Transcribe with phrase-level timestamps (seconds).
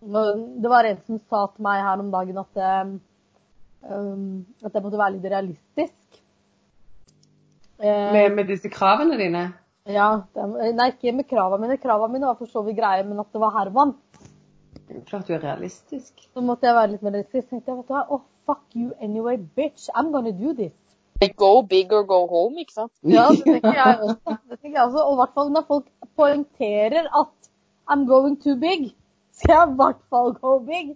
[0.00, 5.00] Det var en som sa til meg her om dagen at, um, at jeg måtte
[5.00, 6.20] være litt realistisk.
[7.78, 9.44] Eh, med, med disse kravene dine?
[9.88, 10.08] Ja.
[10.34, 11.78] Det, nei, ikke med kravene mine.
[11.82, 13.94] Kravene mine var for så vidt greie, men at det var Herman.
[15.06, 16.12] Klart du er realistisk.
[16.32, 17.48] Så måtte jeg være litt mer realistisk.
[17.50, 19.88] tenkte jeg, vet du hva, oh, fuck you anyway, bitch.
[19.94, 20.74] I'm gonna do this.
[21.36, 22.92] Go big or go home, ikke sant?
[23.02, 24.36] Ja, det tenker jeg også.
[24.50, 25.02] Det tenker jeg også.
[25.02, 27.50] Og i hvert fall når folk poengterer at
[27.90, 28.92] I'm going too big,
[29.40, 30.88] skal jeg i hvert fall go big.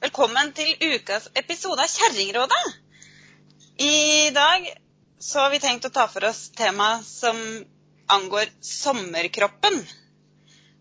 [0.00, 2.64] Velkommen til ukas episode av Kjerringrådet.
[3.80, 4.66] I dag
[5.20, 7.36] så har vi tenkt å ta for oss temaet som
[8.10, 9.76] angår sommerkroppen.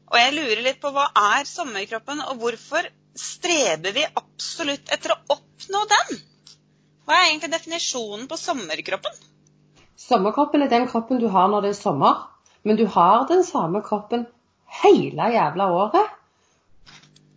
[0.10, 2.88] Og jeg lurer litt på hva er sommerkroppen, og hvorfor
[3.20, 6.22] streber vi absolutt etter å oppnå den?
[7.06, 9.20] Hva er egentlig definisjonen på sommerkroppen?
[10.00, 12.24] Sommerkroppen er den kroppen du har når det er sommer.
[12.64, 14.26] Men du har den samme kroppen
[14.82, 16.16] hele jævla året.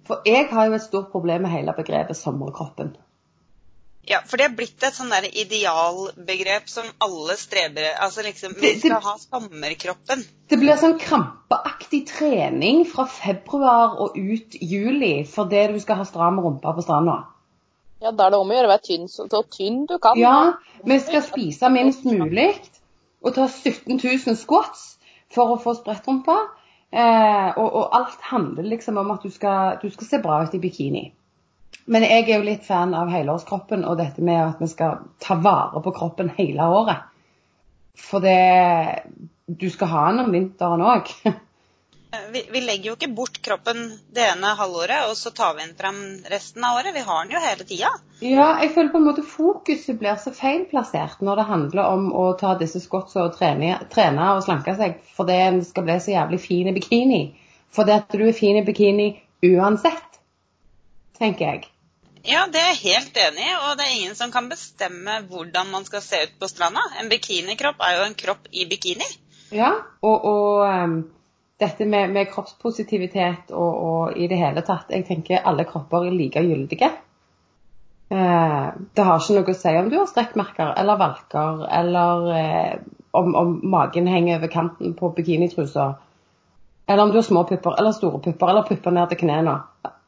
[0.06, 2.94] For jeg har jo et stort problem med hele begrepet sommerkroppen.
[4.08, 8.72] Ja, for det er blitt et sånn der idealbegrep som alle streber Altså liksom Vi
[8.80, 10.24] skal ha sommerkroppen.
[10.50, 16.42] Det blir sånn krampeaktig trening fra februar og ut juli fordi du skal ha stram
[16.42, 17.20] rumpe på stranda.
[18.02, 20.18] Ja, da er det om å gjøre å være tynn så, tynn du kan.
[20.18, 22.50] Ja, vi skal spise minst mulig
[23.22, 24.96] og ta 17 000 squats
[25.32, 26.40] for å få sprettrumpa.
[26.92, 30.56] Eh, og, og, alt handler liksom om at du skal, du skal, se bra ut
[30.58, 31.06] i bikini.
[31.84, 35.38] Men jeg er jo litt fan av helårskroppen og dette med at vi skal ta
[35.42, 37.08] vare på kroppen hele året.
[37.98, 39.02] For det
[39.46, 41.10] Du skal ha den om vinteren òg.
[42.32, 43.82] vi, vi, legger jo ikke bort kroppen
[44.14, 45.98] det ene halvåret, og så tar vi den frem
[46.30, 46.94] resten av året.
[46.94, 47.90] Vi har den jo hele tida.
[48.20, 52.28] Ja, jeg føler på en måte fokuset blir så feilplassert når det handler om å
[52.40, 56.40] ta disse skotsa og trene, trene, og slanke seg fordi en skal bli så jævlig
[56.44, 57.22] fin i bikini.
[57.72, 59.10] Fordi at du er fin i bikini
[59.52, 60.11] uansett,
[61.22, 61.70] tenker jeg.
[62.26, 65.72] Ja, det er jeg helt enig i, og det er ingen som kan bestemme hvordan
[65.72, 66.84] man skal se ut på stranda.
[67.00, 69.08] En bikinikropp er jo en kropp i bikini.
[69.52, 69.72] Ja,
[70.02, 71.02] og, og um
[71.62, 76.16] dette med, med kroppspositivitet og, og, i det hele tatt Jeg tenker alle kropper er
[76.16, 76.88] like gyldige.
[78.12, 78.66] Eh,
[78.96, 82.72] det har ikke noe å si om du har strekkmerker eller valker, eller eh,
[83.16, 85.92] om, om, magen henger over kanten på bikinitrusa,
[86.88, 89.56] eller om du har små pupper eller store pupper, eller pupper ned til knærne.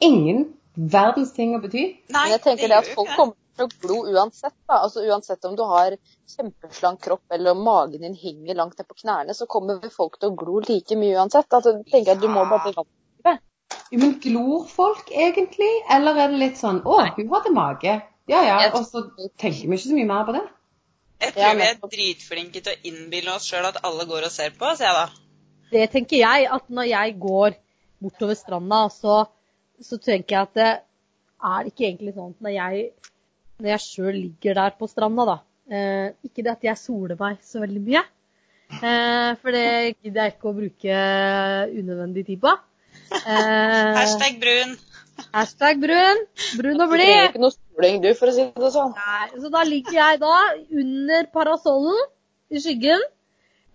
[0.05, 1.85] Ingen verdens ting å bety.
[2.15, 4.55] Nei, jeg tenker det, det at folk kommer til å glo uansett.
[4.67, 4.81] Da.
[4.81, 5.95] Altså Uansett om du har
[6.35, 10.33] kjempeslank kropp eller om magen din henger langt ned på knærne, så kommer folk til
[10.33, 11.49] å glo like mye uansett.
[11.51, 12.91] Altså, tenker at du må bare bli til.
[13.95, 15.71] Men glor folk egentlig?
[15.93, 17.95] Eller er det litt sånn Å, hun hadde mage.
[18.31, 18.59] Ja ja.
[18.73, 19.05] Og så
[19.39, 20.45] tenker vi ikke så mye mer på det.
[21.25, 24.57] Jeg tror vi er dritflinke til å innbille oss sjøl at alle går og ser
[24.59, 25.07] på oss, jeg da.
[25.71, 27.57] Det tenker jeg, at når jeg går
[28.05, 29.25] bortover stranda, så,
[29.85, 30.71] så tenker jeg at det
[31.45, 32.85] er ikke egentlig sånn at når jeg
[33.63, 35.37] når jeg sjøl ligger der på stranda, da.
[35.71, 38.03] Eh, ikke det at jeg soler meg så veldig mye,
[38.75, 39.69] eh, for det
[40.03, 40.97] gidder jeg ikke å bruke
[41.71, 42.55] unødvendig tid på.
[43.15, 44.75] Eh, hashtag brun.
[45.31, 46.25] Hashtag brun.
[46.59, 47.07] Brun og blid.
[47.07, 48.95] Du trenger ikke noe soling, du, for å si det sånn.
[48.99, 50.37] Nei, så da ligger jeg da
[50.83, 52.03] under parasollen
[52.51, 53.07] i skyggen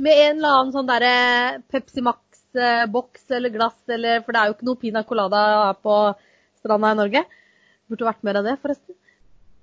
[0.04, 1.16] med en eller annen sånn derre
[1.72, 2.04] Pepsi
[2.54, 6.16] Max-boks eller glass, eller For det er jo ikke noe Pina Colada på
[6.60, 7.24] stranda i Norge.
[7.88, 8.96] Burde vært mer av det, forresten.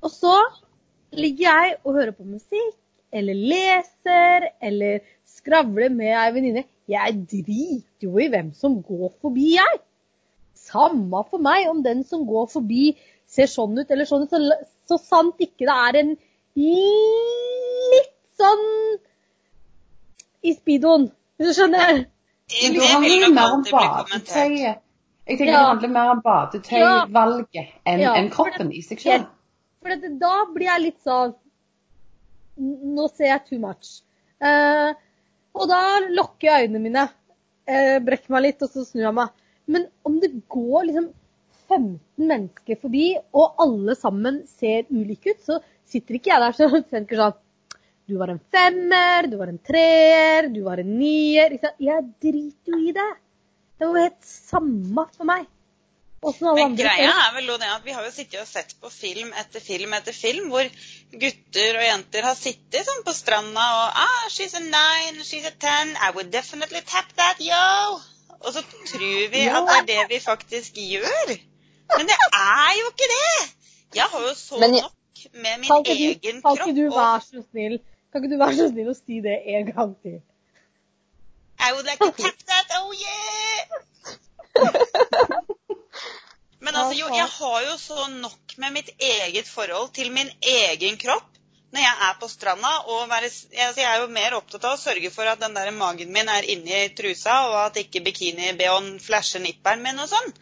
[0.03, 0.35] Og så
[1.13, 2.77] ligger jeg og hører på musikk,
[3.13, 6.65] eller leser, eller skravler med ei venninne.
[6.87, 9.81] Jeg driter jo i hvem som går forbi, jeg.
[10.55, 14.39] Samme for meg om den som går forbi ser sånn ut eller sånn ut, så,
[14.87, 16.13] så sant ikke det er en
[16.57, 18.67] litt sånn
[20.47, 21.11] i speedoen.
[21.37, 22.07] Hvis du skjønner?
[22.47, 24.83] Det handler mer om badetøyet.
[25.27, 25.59] Jeg tenker ja.
[25.59, 29.27] det handler mer om badetøyvalget enn ja, en kroppen i seg selv.
[29.83, 31.35] For det, da blir jeg litt sånn
[32.57, 33.99] Nå ser jeg too much.
[34.41, 34.95] Eh,
[35.57, 37.03] og da lukker jeg øynene mine,
[37.69, 39.35] eh, brekker meg litt, og så snur jeg meg.
[39.69, 41.11] Men om det går liksom
[41.67, 46.89] 15 mennesker forbi, og alle sammen ser ulike ut, så sitter ikke jeg der og
[46.95, 47.37] tenker sånn
[48.07, 51.57] Du var en femmer, du var en treer, du var en nier.
[51.83, 53.13] Jeg driter jo i det.
[53.77, 55.49] Det var helt samme for meg.
[56.23, 59.35] Men greia er vel jo det at vi har jo sittet og sett på film
[59.43, 60.71] etter film etter film hvor
[61.23, 65.53] gutter og jenter har sittet sånn på stranda og ah, she's a nine, she's a
[65.53, 68.01] ten, I would definitely tap that, yo!
[68.41, 71.35] Og så tror vi at det er det vi faktisk gjør.
[71.95, 73.35] Men det er jo ikke det!
[74.01, 74.97] Jeg har jo så nok
[75.35, 76.59] med min egen kropp.
[76.59, 77.79] kan ikke du være så snill
[78.17, 80.15] Kan ikke du være så snill å si det en gang til?
[81.61, 83.61] I would like to tap that, oh yeah!
[86.65, 90.97] Men altså, jo, jeg har jo så nok med mitt eget forhold til min egen
[91.03, 91.29] kropp
[91.77, 92.71] når jeg er på stranda.
[92.95, 95.69] Og være, altså, jeg er jo mer opptatt av å sørge for at den der
[95.77, 100.33] magen min er inni trusa, og at ikke bikini-BH-en flasher nipperen min og sånn,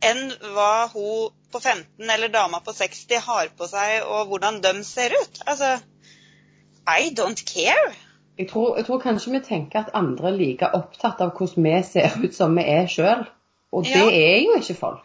[0.00, 0.24] enn
[0.56, 5.12] hva hun på 15 eller dama på 60 har på seg, og hvordan de ser
[5.12, 5.44] ut.
[5.44, 5.76] Altså,
[6.88, 7.94] I don't care.
[8.38, 11.82] Jeg tror, jeg tror kanskje vi tenker at andre er like opptatt av hvordan vi
[11.82, 13.26] ser ut som vi er sjøl.
[13.72, 14.06] Og det Ja.
[14.08, 15.04] er jo ikke folk.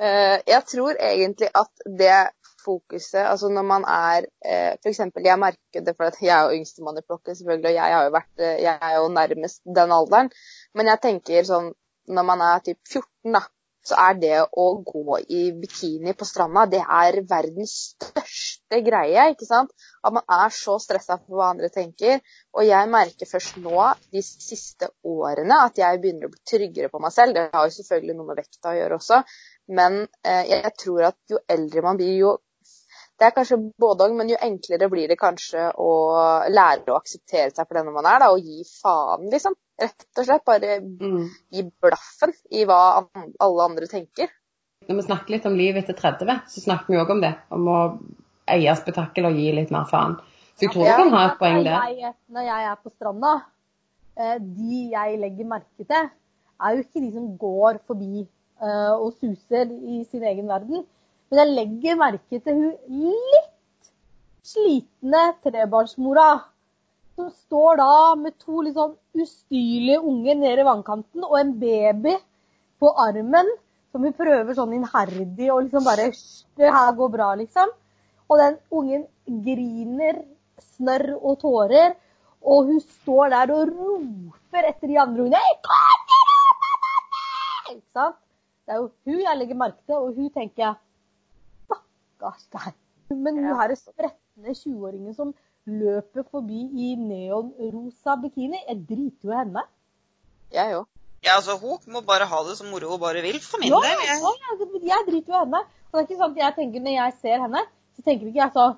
[0.00, 2.30] Eh, jeg tror egentlig at det
[2.64, 4.80] fokuset, altså når man er F.eks.
[4.82, 7.74] For eksempel, jeg merker det, for at jeg er jo yngstemann i flokken, selvfølgelig, og
[7.74, 10.30] jeg, har jo vært, eh, jeg er jo nærmest den alderen.
[10.74, 11.70] Men jeg tenker sånn
[12.08, 13.42] når man er typ 14, da,
[13.86, 19.48] så er det å gå i bikini på stranda, det er verdens største greie, ikke
[19.48, 19.72] sant?
[20.04, 22.20] At man er så stressa for hva andre tenker.
[22.56, 27.00] Og jeg merker først nå, de siste årene, at jeg begynner å bli tryggere på
[27.02, 27.36] meg selv.
[27.36, 29.22] Det har jo selvfølgelig noe med vekta å gjøre også.
[29.80, 32.38] Men eh, jeg tror at jo eldre man blir, jo
[33.20, 35.90] Det er kanskje både òg, men jo enklere blir det kanskje å
[36.48, 39.56] lære å akseptere seg for den man er, da, og gi faen, liksom.
[39.80, 40.44] Rett og slett.
[40.44, 41.28] Bare Mm.
[41.52, 42.80] gi blaffen i hva
[43.40, 44.28] alle andre tenker.
[44.88, 47.34] Når vi snakker litt om livet etter 30, så snakker vi òg om det.
[47.50, 47.78] Om å
[48.48, 50.16] eie spetakkel og gi litt mer faen.
[50.56, 50.96] Så jeg tror Ja.
[50.96, 51.78] du kan ha et poeng der.
[51.78, 53.42] Når jeg, når jeg er på stranda,
[54.16, 56.10] eh, de jeg legger merke til,
[56.60, 58.26] er jo ikke de som går forbi
[58.62, 60.84] eh, og suser i sin egen verden.
[61.30, 63.90] Men jeg legger merke til hun litt
[64.42, 66.42] slitne trebarnsmora
[67.20, 72.14] som står da med to litt sånn ustyrlige unger nede i vannkanten og en baby
[72.80, 73.50] på armen
[73.92, 76.10] som hun prøver sånn innherdig og liksom bare
[76.56, 77.72] Det her går bra, liksom.
[78.30, 80.22] Og den ungen griner
[80.76, 81.96] snørr og tårer,
[82.40, 85.40] og hun står der og roper etter de andre ungene.
[85.40, 87.24] «Jeg kommer, mamma!»
[87.74, 88.20] Ikke sant?
[88.64, 90.78] Det er jo hun jeg legger merke til, og hun tenker
[91.66, 92.76] Stakkars deg.
[93.10, 95.34] Men hun her spretne 20-åringen som
[95.80, 99.64] løper forbi i neonrosa bikini, jeg driter jo i henne.
[100.54, 100.86] Jeg òg.
[101.20, 103.80] Ja, altså, hun må bare ha det så moro hun bare vil, for min Ja,
[103.84, 104.04] del.
[104.08, 105.60] Jeg, ja, jeg, driter jo i henne.
[105.90, 107.62] Og det er ikke sånn at jeg tenker når jeg ser henne,
[107.96, 108.70] så tenker ikke jeg så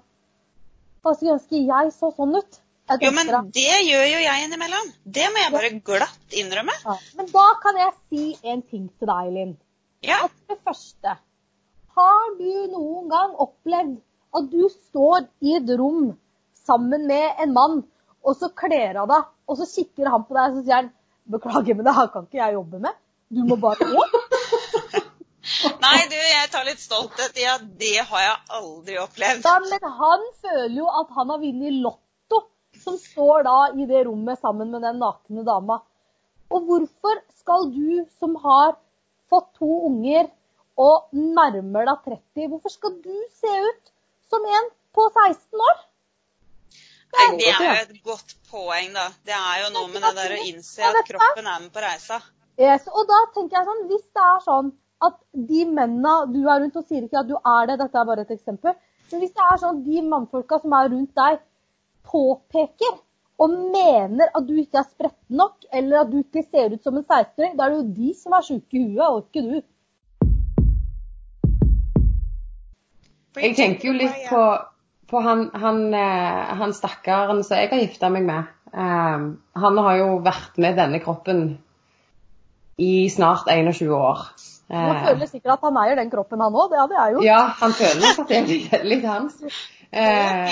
[1.03, 2.59] Å, skulle ønske jeg så sånn ut.
[3.03, 4.91] Jo, men det gjør jo jeg innimellom.
[5.17, 6.75] Det må jeg bare glatt innrømme.
[6.85, 9.53] Ja, Men da kan jeg si en ting til deg, Linn.
[10.07, 10.21] Ja.
[10.27, 11.15] At for det første,
[11.97, 13.97] har du noen gang opplevd
[14.39, 16.13] at du står i et rom
[16.67, 17.79] sammen med en mann,
[18.23, 20.93] og så kler av deg, og så kikker han på deg og så sier han,
[21.33, 22.99] beklager, men det her kan ikke jeg jobbe med.
[23.33, 24.03] Du må bare gå.
[25.83, 29.47] Nei, du, jeg tar litt stolthet i at det har jeg aldri opplevd.
[29.47, 32.43] Ja, men han føler jo at han har vunnet lotto,
[32.83, 35.81] som står da i det rommet sammen med den nakne dama.
[36.53, 38.77] Og hvorfor skal du som har
[39.33, 40.29] fått to unger
[40.81, 43.93] og nærmer deg 30, hvorfor skal du se ut
[44.33, 45.81] som en på 16 år?
[47.13, 49.09] Nei, det er jo et godt poeng, da.
[49.27, 52.21] Det er jo noe med det der å innse at kroppen er med på reisa.
[52.61, 55.17] Yes, og da tenker jeg sånn, hvis det er sånn at
[55.51, 58.27] de mennene du er rundt, og sier ikke at du er det, dette er bare
[58.27, 58.77] et eksempel,
[59.13, 61.41] men hvis det er sånn at de mannfolka som er rundt deg,
[62.13, 63.01] påpeker
[63.43, 66.99] og mener at du ikke er spretten nok, eller at du ikke ser ut som
[66.99, 69.63] en 16-åring, da er det jo de som er sjuke i huet, og ikke du.
[73.41, 74.43] Jeg tenker jo litt på,
[75.13, 78.49] på han, han, eh, han stakkaren som jeg har gifta meg med.
[78.73, 81.43] Um, han har jo vært med denne kroppen
[82.81, 84.25] i snart 21 år.
[84.73, 86.73] Han Eh, føler sikkert at han eier den kroppen, han òg.
[86.73, 87.25] Det er jo.
[87.27, 89.37] ja, han føler nok at det er litt, litt hans.
[89.93, 90.49] Uh,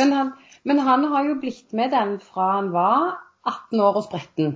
[0.00, 0.32] men, han,
[0.64, 4.54] men han har jo blitt med den fra han var 18 år og spretten.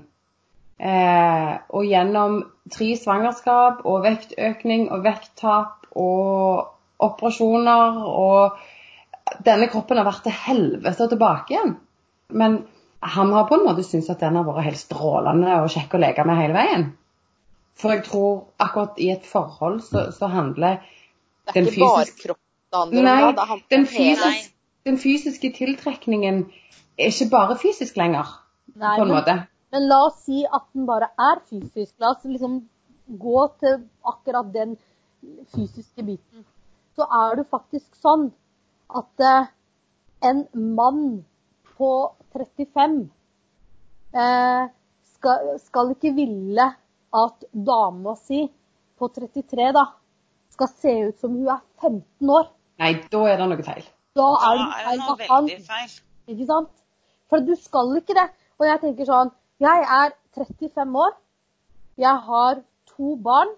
[0.74, 2.40] Eh, og gjennom
[2.72, 6.72] tre svangerskap og vektøkning og vekttap og
[7.04, 8.56] operasjoner og
[9.44, 11.76] Denne kroppen har vært til helvete og tilbake igjen.
[12.32, 12.58] Men
[13.04, 16.02] han har på en måte syntes at den har vært helt strålende og kjekk å
[16.02, 16.84] leke med hele veien.
[17.78, 22.22] For jeg tror akkurat i et forhold så, så handler er Den ikke bare fysisk-
[22.26, 23.34] kroppen det handler om.
[23.34, 24.46] Nei, den, fysis,
[24.86, 26.44] den fysiske tiltrekningen
[26.98, 28.30] er ikke bare fysisk lenger,
[28.74, 29.36] Nei, på en men, måte.
[29.74, 31.92] Men la oss si at den bare er fysisk.
[32.00, 32.62] La oss liksom
[33.20, 34.76] gå til akkurat den
[35.54, 36.46] fysiske biten.
[36.96, 38.30] Så er det faktisk sånn
[38.90, 39.46] at eh,
[40.28, 40.44] en
[40.76, 41.24] mann
[41.76, 41.90] på
[42.34, 43.08] 35
[44.14, 44.68] eh,
[45.14, 46.66] skal, skal ikke ville
[47.14, 48.44] at dama si
[48.98, 49.84] på 33 da,
[50.54, 52.48] skal se ut som hun er 15 år.
[52.82, 53.86] Nei, da er det noe feil.
[54.14, 55.48] Da Da er det er det feil noe med han.
[55.50, 55.94] veldig feil.
[56.34, 56.70] Ikke sant?
[57.30, 58.28] For du skal ikke det.
[58.60, 61.12] Og jeg tenker sånn Jeg er 35 år.
[61.98, 62.60] Jeg har
[62.90, 63.50] to barn.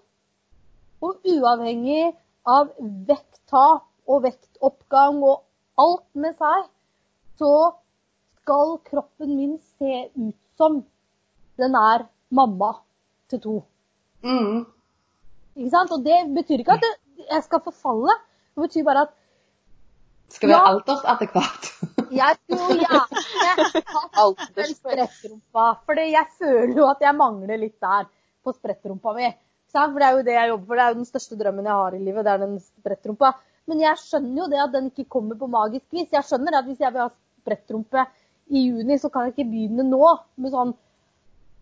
[1.01, 2.13] Og uavhengig
[2.49, 5.43] av vekttap og vektoppgang og
[5.77, 6.69] alt med seg,
[7.37, 7.51] så
[8.41, 10.81] skal kroppen min se ut som
[11.59, 12.71] den er mamma
[13.29, 13.55] til to.
[14.23, 14.63] Mm.
[15.57, 15.91] Ikke sant?
[15.91, 16.87] Og det betyr ikke at
[17.27, 18.13] jeg skal forfalle.
[18.55, 19.15] Det betyr bare at
[20.29, 20.71] Skal være Ja.
[20.73, 21.67] aldersadekvat.
[22.21, 23.21] jeg skulle gjerne
[24.17, 25.67] hatt den sprettrumpa.
[25.85, 28.09] For jeg føler jo at jeg mangler litt der
[28.43, 29.29] på sprettrumpa mi.
[29.71, 30.75] For det er jo det jeg jobber for.
[30.75, 32.25] Det er jo den største drømmen jeg har i livet.
[32.25, 33.31] Det er den sprettrumpa.
[33.67, 36.07] Men jeg skjønner jo det at den ikke kommer på magisk vis.
[36.13, 37.09] Jeg skjønner at hvis jeg vil ha
[37.41, 38.05] sprettrumpe
[38.49, 40.71] i juni, så kan jeg ikke begynne nå med sånn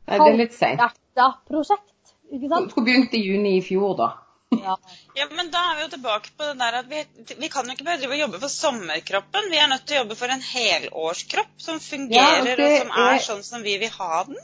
[0.06, 0.78] Nei, det er litt seint.
[0.84, 2.14] hjerta-prosjekt.
[2.36, 2.70] Ikke sant?
[2.72, 4.12] Skulle begynt i juni i fjor, da.
[4.56, 4.76] Ja.
[5.18, 7.00] Ja, men da er vi jo tilbake på det der at vi,
[7.42, 9.50] vi kan jo ikke bare drive og jobbe for sommerkroppen.
[9.52, 12.94] Vi er nødt til å jobbe for en helårskropp som fungerer, Ja, og og som
[12.94, 14.38] er er- sånn som vi vil ha den.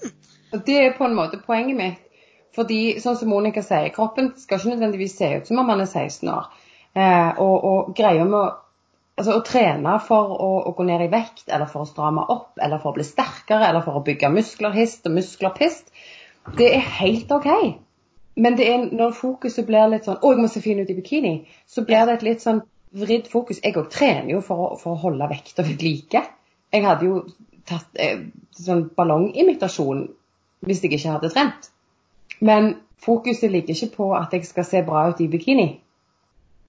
[0.54, 2.02] Og det er på en måte poenget mitt.
[2.58, 5.86] Fordi, sånn som Monica sier, kroppen skal ikke nødvendigvis se ut som om man er
[5.88, 6.50] 16 år.
[6.94, 8.48] Eh, og, og greia med å,
[9.16, 12.52] altså, å trene for å, å gå ned i vekt, eller for å stramme opp,
[12.60, 15.94] eller for å bli sterkere, eller for å bygge muskler hist og muskler pist,
[16.58, 17.48] det er helt OK.
[18.42, 21.46] Men er når fokuset blir litt sånn 'Å, jeg må se fin ut i bikini',
[21.68, 23.60] så blir det et litt sånn vridd fokus.
[23.64, 26.24] Jeg òg trener jo for å, for å holde vekta ved like.
[26.72, 27.22] Jeg hadde jo
[27.68, 30.08] tatt eh, sånn ballongimitasjon
[30.66, 31.70] hvis jeg ikke hadde trent.
[32.40, 35.70] Men fokuset ligger ikke på at jeg skal se bra ut i bikini.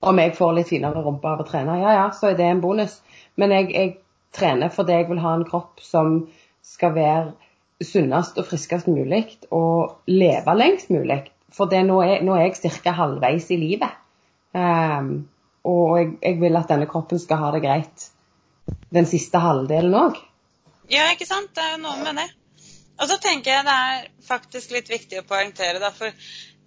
[0.02, 2.62] Om jeg får litt finere rumpe av å trene, ja ja, så er det en
[2.62, 2.98] bonus.
[3.38, 3.92] Men jeg, jeg
[4.34, 6.24] trener fordi jeg vil ha en kropp som
[6.66, 11.24] skal være sunnest og friskest mulig, og leve lengst mulig.
[11.52, 12.94] For det, nå, er, jeg ca.
[12.96, 13.98] halvveis i livet.
[14.52, 15.28] Um,
[15.68, 18.06] og jeg, jeg vil at denne kroppen skal ha det greit
[18.94, 20.20] den siste halvdelen òg.
[20.92, 21.52] Ja, ikke sant?
[21.56, 22.28] Det er jo noe med det.
[23.00, 26.12] Og så tenker jeg det er faktisk litt viktig å poengtere, da, for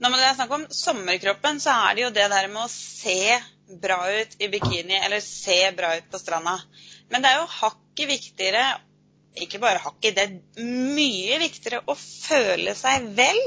[0.03, 3.37] når det er snakk om sommerkroppen, så er det jo det der med å se
[3.81, 6.57] bra ut i bikini, eller se bra ut på stranda.
[7.09, 8.65] Men det er jo hakket viktigere,
[9.45, 13.41] ikke bare hakket, det er mye viktigere å føle seg vel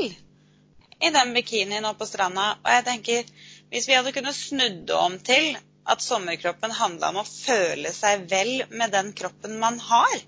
[0.99, 2.55] i den bikinien og på stranda.
[2.64, 3.31] Og jeg tenker,
[3.73, 5.52] hvis vi hadde kunnet snudd om til
[5.88, 10.19] at sommerkroppen handla om å føle seg vel med den kroppen man har,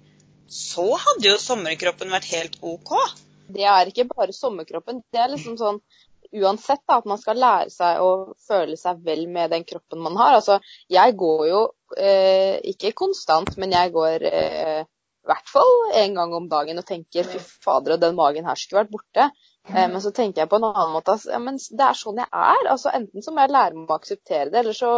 [0.50, 2.94] så hadde jo sommerkroppen vært helt OK.
[3.50, 5.02] Det er ikke bare sommerkroppen.
[5.12, 5.80] Det er liksom sånn
[6.36, 8.10] uansett da, at man skal lære seg å
[8.46, 10.38] føle seg vel med den kroppen man har.
[10.38, 10.60] Altså,
[10.90, 11.62] jeg går jo
[11.98, 14.82] eh, ikke konstant, men jeg går eh,
[15.20, 18.84] i hvert fall en gang om dagen og tenker fy fader, den magen her skulle
[18.84, 19.30] vært borte.
[19.68, 22.22] Eh, men så tenker jeg på en annen måte altså, ja, men det er sånn
[22.22, 22.62] jeg er.
[22.72, 24.92] Altså, enten så må jeg lære meg å akseptere det, eller så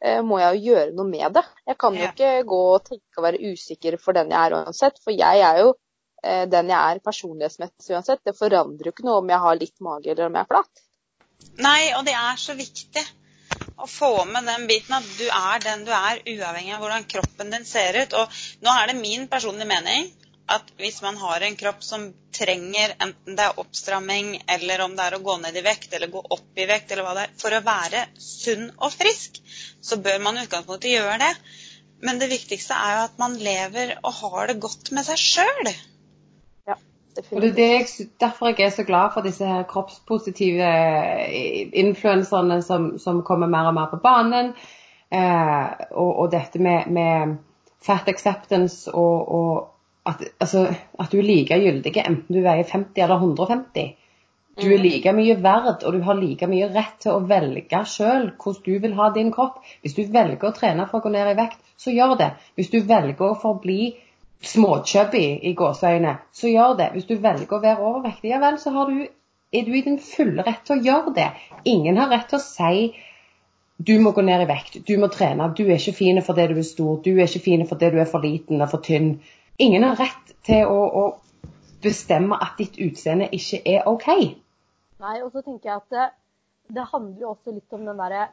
[0.00, 1.44] eh, må jeg jo gjøre noe med det.
[1.68, 5.02] Jeg kan jo ikke gå og tenke og være usikker for den jeg er uansett,
[5.04, 5.74] for jeg er jo
[6.22, 8.22] den jeg er personlighetsmessig uansett.
[8.24, 10.82] Det forandrer jo ikke noe om jeg har litt mage eller om jeg er flat.
[11.62, 13.04] Nei, og det er så viktig
[13.76, 17.52] å få med den biten at du er den du er, uavhengig av hvordan kroppen
[17.52, 18.16] din ser ut.
[18.16, 20.10] Og nå er det min personlige mening
[20.52, 22.04] at hvis man har en kropp som
[22.36, 26.12] trenger enten det er oppstramming, eller om det er å gå ned i vekt, eller
[26.12, 29.40] gå opp i vekt, eller hva det er, for å være sunn og frisk,
[29.82, 31.32] så bør man i utgangspunktet gjøre det.
[32.06, 35.72] Men det viktigste er jo at man lever og har det godt med seg sjøl.
[37.32, 41.70] Og det er det jeg, derfor jeg er så glad for disse her kroppspositive eh,
[41.72, 44.52] influenserne som, som kommer mer og mer på banen.
[45.10, 47.36] Eh, og, og dette med, med
[47.86, 49.68] fat acceptance og, og
[50.06, 50.66] at, altså,
[51.00, 53.94] at du er like gyldig enten du veier 50 eller 150.
[54.56, 58.30] Du er like mye verd, og du har like mye rett til å velge sjøl
[58.40, 59.58] hvordan du vil ha din kropp.
[59.84, 62.30] Hvis du velger å trene for å gå ned i vekt, så gjør det.
[62.56, 63.90] Hvis du velger å forbli
[64.44, 66.90] småchubby i gåseøyne, så gjør det.
[66.94, 69.06] Hvis du velger å være overvektig, ja vel, så du,
[69.52, 71.28] er du i din fulle rett til å gjøre det.
[71.64, 72.88] Ingen har rett til å si
[73.76, 76.54] du må gå ned i vekt, du må trene, du er ikke fin fordi du
[76.56, 79.18] er stor, du er ikke fin fordi du er for liten og for tynn.
[79.60, 81.04] Ingen har rett til å, å
[81.84, 84.08] bestemme at ditt utseende ikke er OK.
[85.04, 86.06] Nei, og så tenker jeg at det,
[86.78, 88.30] det handler jo også litt om den derre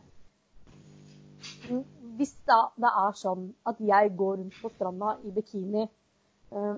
[2.18, 6.76] Hvis da det er sånn at jeg går rundt på stranda i bikini eh,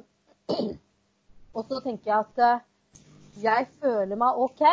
[1.55, 2.63] og så tenker jeg at eh,
[3.43, 4.63] jeg føler meg OK,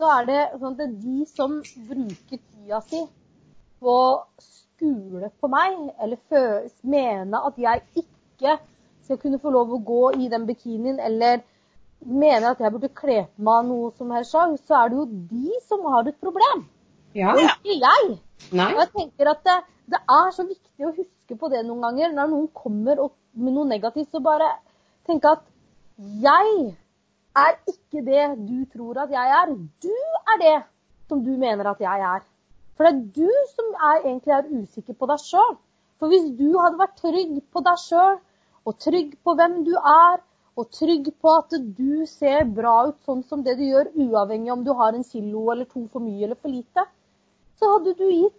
[0.00, 3.02] så er det sånn at de som bruker tida si
[3.82, 6.18] på å skule på meg, eller
[6.82, 8.56] mene at jeg ikke
[9.04, 11.42] skal kunne få lov å gå i den bikinien, eller
[12.02, 15.06] mener at jeg burde kle på meg noe som helst slag, så er det jo
[15.30, 16.66] de som har et problem,
[17.14, 17.34] Ja.
[17.34, 18.18] og ikke jeg.
[18.50, 18.72] Nei.
[18.74, 19.56] Og jeg tenker at det,
[19.94, 22.12] det er så viktig å huske på det noen ganger.
[22.16, 24.50] Når noen kommer og, med noe negativt, så bare
[25.08, 25.46] tenke at
[26.22, 26.72] jeg
[27.38, 29.54] er ikke det du tror at jeg er.
[29.84, 29.94] Du
[30.34, 30.58] er det
[31.08, 32.26] som du mener at jeg er.
[32.76, 35.56] For det er du som er, egentlig er usikker på deg sjøl.
[36.00, 38.20] For hvis du hadde vært trygg på deg sjøl,
[38.62, 40.22] og trygg på hvem du er,
[40.58, 44.64] og trygg på at du ser bra ut sånn som det du gjør, uavhengig om
[44.66, 46.84] du har en kilo eller to for mye eller for lite,
[47.62, 48.38] så hadde du gitt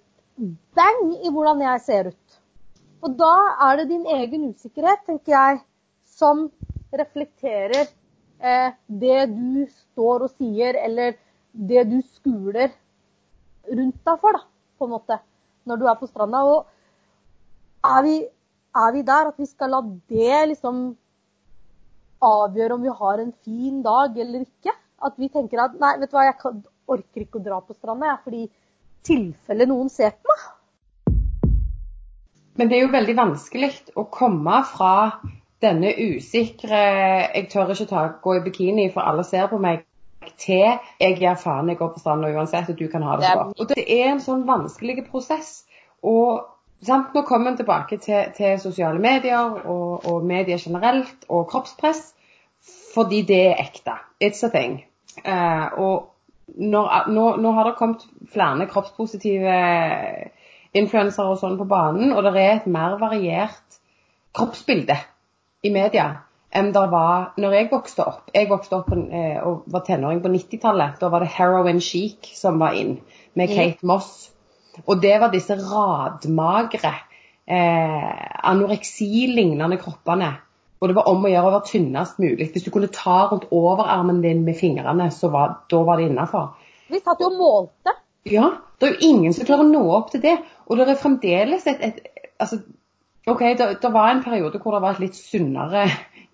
[0.75, 2.39] bang i hvordan jeg ser ut.
[3.03, 3.35] Og da
[3.69, 5.59] er det din egen usikkerhet, tenker jeg,
[6.03, 6.49] som
[6.93, 11.15] reflekterer eh, det du står og sier, eller
[11.53, 12.71] det du skuler
[13.71, 14.43] rundt deg for, da,
[14.79, 15.19] på en måte,
[15.67, 16.43] når du er på stranda.
[16.43, 18.17] Og er vi,
[18.83, 20.83] er vi der at vi skal la det liksom
[22.23, 24.75] avgjøre om vi har en fin dag eller ikke?
[25.03, 26.63] At vi tenker at nei, vet du hva, jeg
[26.93, 28.43] orker ikke å dra på stranda, jeg, fordi
[29.05, 30.49] tilfelle noen ser på meg.
[32.59, 34.93] Men det er jo veldig vanskelig å komme fra
[35.63, 36.81] denne usikre
[37.33, 39.85] Jeg tør ikke ta, gå i bikini, for alle ser på meg.
[40.39, 43.39] Til jeg gir faen, jeg går på stranda uansett, og du kan ha det så
[43.41, 43.59] godt.
[43.59, 45.65] Og det er en sånn vanskelig prosess.
[45.99, 46.45] Og
[46.83, 52.13] sant, nå kommer en tilbake til, til sosiale medier og, og medier generelt, og kroppspress,
[52.93, 53.97] fordi det er ekte.
[54.23, 54.79] It's a thing.
[55.27, 56.12] Uh, og
[56.47, 59.55] når, nå, nå har det kommet flere kroppspositive
[60.73, 63.79] influensere og sånn på banen, og det er et mer variert
[64.33, 64.97] kroppsbilde
[65.63, 66.11] i media
[66.53, 68.27] enn det var når jeg vokste opp.
[68.33, 70.99] Jeg vokste opp eh, og var tenåring på 90-tallet.
[71.01, 72.99] Da var det heroin chic som var inn,
[73.33, 73.49] med.
[73.49, 74.29] Kate Moss.
[74.85, 76.93] Og det var disse radmagre,
[77.49, 78.11] eh,
[78.53, 80.29] anoreksi-lignende kroppene.
[80.83, 82.49] Og det var om å gjøre å være tynnest mulig.
[82.51, 86.49] Hvis du kunne ta rundt overarmen din med fingrene, så var, da var det innafor.
[86.91, 87.93] Vi satt jo og målte.
[88.27, 90.35] Ja, det er jo ingen som klarer å nå opp til det.
[90.67, 92.59] Og det er fremdeles et, et altså,
[93.31, 95.85] OK, det, det var en periode hvor det var et litt sunnere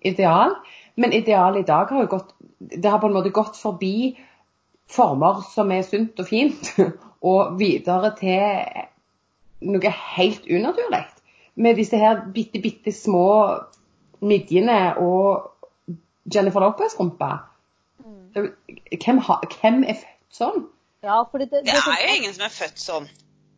[0.02, 0.56] ideal,
[0.98, 4.18] men idealet i dag har jo gått Det har på en måte gått forbi
[4.90, 6.74] former som er sunt og fint,
[7.30, 11.04] og videre til noe helt unaturlig.
[11.54, 13.30] Med disse her bitte, bitte små
[14.20, 15.50] midjene og
[16.34, 17.30] Jennifer Lopez-rumpa.
[18.34, 18.50] Det er
[19.04, 19.18] Hvem,
[19.60, 20.66] hvem er født sånn?
[21.02, 23.08] Ja, fordi det, Det er jo ingen som er født sånn.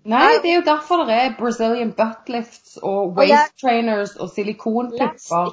[0.04, 4.30] Nei, det er jo derfor det er Brazilian buttlifts og Og jeg- waist trainers og
[4.30, 5.52] silikonpupper.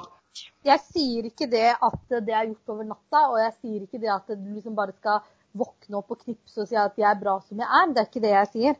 [0.64, 4.10] Jeg sier ikke det at det er gjort over natta, og jeg sier ikke det
[4.10, 5.20] at du liksom bare skal
[5.56, 7.86] våkne opp og knipse og si at jeg er bra som jeg er.
[7.92, 8.74] Det er ikke det jeg sier.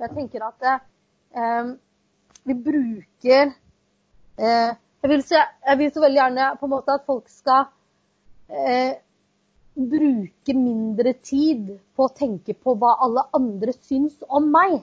[0.00, 0.80] Jeg tenker at
[1.36, 1.74] eh,
[2.44, 3.52] vi bruker
[4.38, 7.66] eh, jeg, vil så, jeg vil så veldig gjerne på en måte at folk skal
[8.48, 8.94] eh,
[9.76, 14.78] bruke mindre tid på å tenke på hva alle andre syns om meg.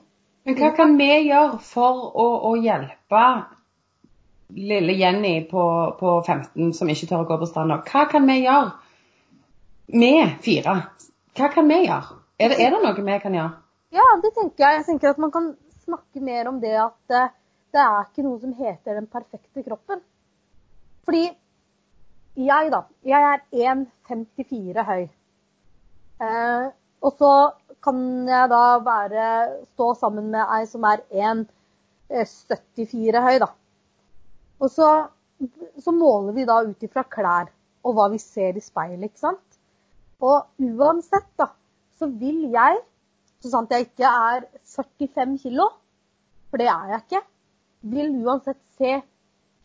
[0.46, 3.24] Men hva kan vi gjøre for å, å hjelpe
[4.58, 5.66] lille Jenny på,
[5.98, 7.80] på 15 som ikke tør å gå på stranda?
[7.90, 8.72] Hva kan vi gjøre?
[9.92, 10.14] Vi
[10.46, 10.78] fire.
[11.38, 12.22] Hva kan vi gjøre?
[12.42, 13.58] Er det, er det noe vi kan gjøre?
[13.98, 14.82] Ja, det tenker jeg.
[14.84, 17.34] Jeg tenker at man kan snakke mer om det at eh,
[17.72, 20.02] det er ikke noe som heter den perfekte kroppen.
[21.06, 21.38] Fordi
[22.36, 22.82] jeg, da.
[23.06, 23.40] Jeg er
[23.74, 25.10] 1,54 høy.
[26.22, 26.66] Eh,
[27.02, 27.32] og så
[27.84, 29.26] kan jeg da være,
[29.74, 33.50] stå sammen med ei som er 1,74 høy, da.
[34.62, 34.90] Og så,
[35.82, 37.50] så måler vi da ut ifra klær
[37.82, 39.50] og hva vi ser i speilet, ikke sant.
[40.22, 41.48] Og uansett, da,
[41.98, 42.78] så vil jeg
[43.42, 45.66] så sant jeg ikke er 45 kilo,
[46.52, 47.22] for det er jeg ikke,
[47.94, 48.92] vil uansett se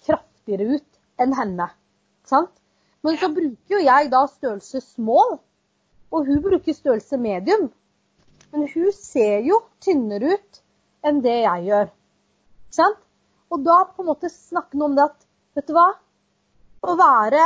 [0.07, 1.69] kraftigere ut enn henne.
[2.27, 2.53] Sant?
[3.07, 5.37] Men så bruker jo jeg da størrelse small,
[6.11, 7.69] og hun bruker størrelse medium.
[8.53, 10.63] Men hun ser jo tynnere ut
[11.07, 11.93] enn det jeg gjør.
[12.67, 13.03] Ikke sant?
[13.53, 15.23] Og da på en måte snakke noe om det at
[15.57, 15.87] Vet du hva?
[16.85, 17.45] Å være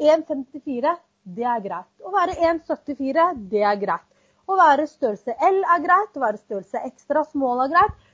[0.00, 0.92] 1,54,
[1.36, 1.90] det er greit.
[2.00, 4.06] Å være 1,74, det er greit.
[4.48, 8.08] Å være størrelse L er greit, å være størrelse ekstra small er greit.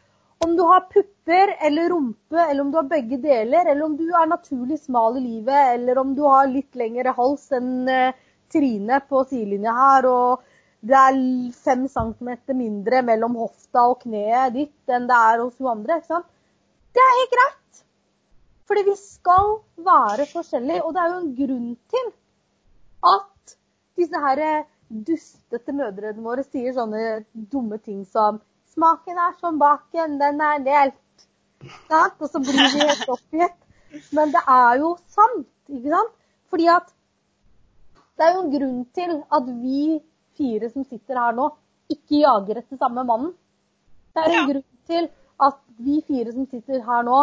[0.45, 4.05] Om du har pupper eller rumpe, eller om du har begge deler, eller om du
[4.11, 8.23] er naturlig smal i livet, eller om du har litt lengre hals enn eh,
[8.53, 10.45] Trine på sidelinja her, og
[10.87, 11.17] det er
[11.57, 16.13] fem centimeter mindre mellom hofta og kneet ditt enn det er hos hun andre, ikke
[16.13, 16.29] sant?
[16.95, 17.83] Det er helt greit.
[18.71, 19.51] Fordi vi skal
[19.89, 22.13] være forskjellige, og det er jo en grunn til
[23.17, 23.57] at
[23.99, 24.45] disse her
[24.89, 28.39] dustete mødrene våre sier sånne dumme ting som
[28.77, 31.27] Smaken er som baken, den er delt.
[31.89, 32.19] Sant?
[32.21, 33.57] Og så blir vi helt oppgitt.
[34.13, 36.13] Men det er jo sant, ikke sant?
[36.53, 36.93] Fordi at
[38.17, 39.81] det er jo en grunn til at vi
[40.37, 41.49] fire som sitter her nå,
[41.93, 43.33] ikke jager etter samme mannen.
[44.17, 44.45] Det er en Ja.
[44.51, 45.09] grunn til
[45.49, 47.19] at vi fire som sitter her nå,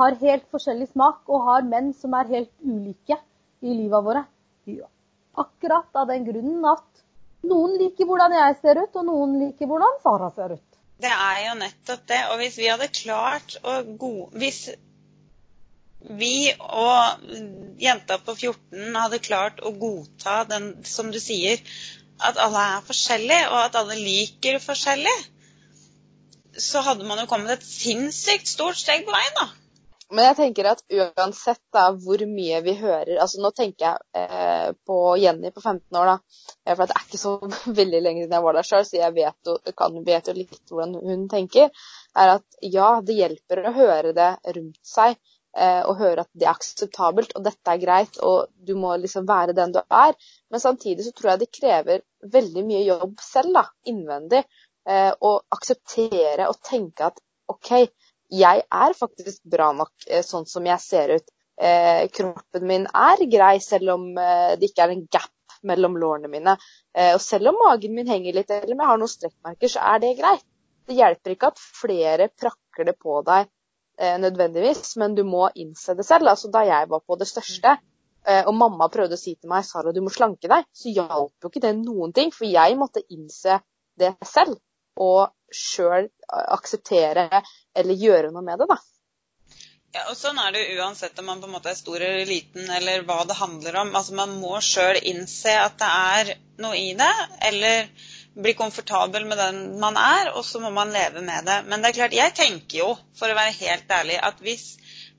[0.00, 3.18] har helt forskjellig smak og har menn som er helt ulike
[3.60, 4.22] i livet våre.
[4.68, 4.88] Ja.
[5.40, 7.02] Akkurat av den grunnen at
[7.44, 10.69] noen liker hvordan jeg ser ut, og noen liker hvordan Sara ser ut.
[11.00, 12.20] Det er jo nettopp det.
[12.30, 14.36] Og hvis vi hadde klart å god...
[14.40, 14.68] Hvis
[16.00, 17.24] vi og
[17.80, 21.60] jenta på 14 hadde klart å godta den, som du sier,
[22.20, 25.16] at alle er forskjellige, og at alle liker forskjellig,
[26.60, 29.46] så hadde man jo kommet et sinnssykt stort steg på veien, da.
[30.10, 34.70] Men jeg tenker at uansett da, hvor mye vi hører altså Nå tenker jeg eh,
[34.86, 36.12] på Jenny på 15 år.
[36.12, 36.16] da,
[36.66, 37.34] eh, for Det er ikke så
[37.80, 40.72] veldig lenge siden jeg var der sjøl, så jeg vet jo, kan, vet jo litt
[40.72, 41.70] hvordan hun tenker.
[42.18, 45.14] er at Ja, det hjelper å høre det rundt seg,
[45.56, 49.28] eh, og høre at det er akseptabelt, og dette er greit, og du må liksom
[49.30, 50.18] være den du er.
[50.50, 54.42] Men samtidig så tror jeg det krever veldig mye jobb selv, da, innvendig,
[54.90, 57.72] eh, å akseptere og tenke at OK,
[58.30, 61.30] jeg er faktisk bra nok eh, sånn som jeg ser ut.
[61.60, 66.30] Eh, kroppen min er grei, selv om eh, det ikke er en gap mellom lårene
[66.32, 66.54] mine.
[66.96, 69.98] Og selv om magen min henger litt, eller om jeg har noen strekkmerker, så er
[70.00, 70.46] det greit.
[70.88, 73.50] Det hjelper ikke at flere prakker det på deg
[74.22, 76.30] nødvendigvis, men du må innse det selv.
[76.32, 77.74] Altså Da jeg var på det største,
[78.46, 81.52] og mamma prøvde å si til meg Sara, du må slanke deg, så hjalp jo
[81.52, 82.32] ikke det noen ting.
[82.32, 83.60] For jeg måtte innse
[84.00, 84.56] det selv,
[84.96, 87.28] og sjøl akseptere
[87.76, 88.78] eller gjøre noe med det, da.
[89.90, 92.68] Ja, og Sånn er det uansett om man på en måte er stor eller liten,
[92.70, 93.90] eller hva det handler om.
[93.98, 96.30] Altså Man må sjøl innse at det er
[96.62, 97.14] noe i det,
[97.48, 97.88] eller
[98.38, 101.58] bli komfortabel med den man er, og så må man leve med det.
[101.66, 104.68] Men det er klart, jeg tenker jo, for å være helt ærlig, at hvis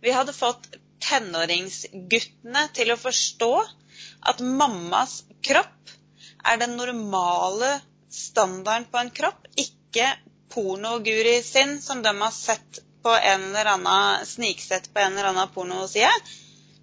[0.01, 0.71] vi hadde fått
[1.03, 3.51] tenåringsguttene til å forstå
[4.31, 5.95] at mammas kropp
[6.47, 7.75] er den normale
[8.11, 9.80] standarden på en kropp, ikke
[10.51, 15.49] pornoguri sin, som de har sett på en eller annen sniksett på en eller annen
[15.54, 16.12] pornoside,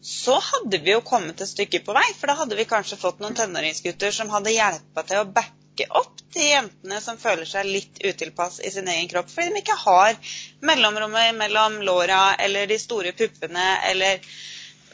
[0.00, 2.06] så hadde vi jo kommet et stykke på vei.
[2.18, 6.22] For da hadde vi kanskje fått noen tenåringsgutter som hadde hjelpa til å backe opp
[6.34, 10.18] de jentene som føler seg litt utilpass i sin egen kropp, fordi de ikke har
[10.60, 14.22] mellomrommet mellom låra eller de store puppene eller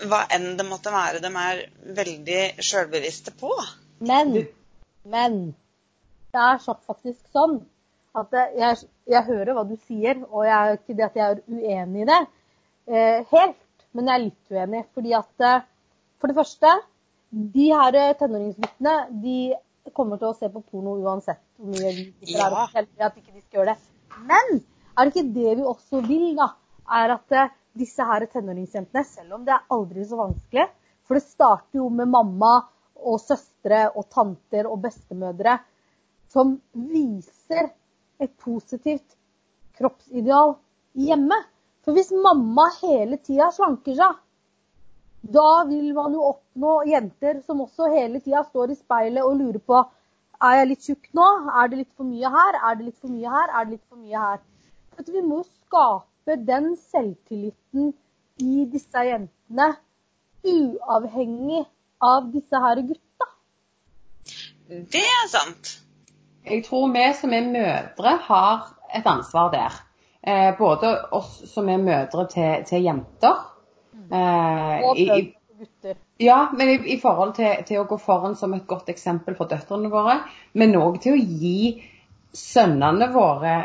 [0.09, 1.63] hva enn det måtte være de er
[1.97, 3.53] veldig sjølbevisste på.
[4.05, 4.35] Men,
[5.07, 5.39] men
[6.35, 7.61] det er faktisk sånn
[8.15, 12.05] at jeg, jeg hører hva du sier, og jeg ikke det at jeg er uenig
[12.05, 12.21] i det
[12.87, 14.83] eh, helt, men jeg er litt uenig.
[14.95, 15.65] Fordi at eh,
[16.23, 16.75] for det første,
[17.57, 19.39] de her eh, tenåringsguttene de
[19.97, 23.19] kommer til å se på porno uansett hvor mye vi sitter her og forteller at
[23.19, 23.91] ikke de skal gjøre det.
[24.31, 24.55] Men
[24.95, 26.53] er det ikke det vi også vil, da?
[27.03, 30.69] Er at eh, disse her tenåringsjentene, selv om det er aldri så vanskelig
[31.05, 32.53] For det starter jo med mamma
[33.05, 35.59] og søstre og tanter og bestemødre
[36.33, 37.69] som viser
[38.23, 39.17] et positivt
[39.79, 40.55] kroppsideal
[40.95, 41.41] hjemme.
[41.85, 44.21] For hvis mamma hele tida slanker seg,
[45.35, 49.63] da vil man jo oppnå jenter som også hele tida står i speilet og lurer
[49.65, 49.85] på
[50.45, 51.27] er jeg litt tjukk nå?
[51.61, 52.59] Er det litt for mye her?
[52.59, 53.53] Er det litt for mye her?
[53.53, 54.43] Er det litt for mye her?
[55.01, 57.93] At vi må skape den selvtilliten
[58.43, 59.71] i disse jentene,
[60.45, 61.63] uavhengig
[62.03, 63.31] av disse her gutta.
[64.69, 65.79] Det er sant.
[66.45, 69.79] Jeg tror vi som er mødre har et ansvar der.
[70.23, 73.41] Eh, både oss som er mødre til, til jenter.
[74.13, 75.09] Eh, Og i,
[75.59, 75.97] gutter.
[76.21, 79.51] ja, men i, i forhold til, til å gå foran som et godt eksempel for
[79.51, 80.21] døtrene våre.
[80.53, 81.83] Men òg til å gi
[82.35, 83.57] sønnene våre